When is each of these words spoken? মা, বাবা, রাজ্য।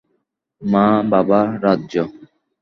মা, 0.61 0.85
বাবা, 1.11 1.41
রাজ্য। 1.63 1.93